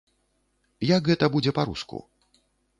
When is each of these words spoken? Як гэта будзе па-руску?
Як 0.95 1.03
гэта 1.11 1.25
будзе 1.37 1.55
па-руску? 1.61 1.97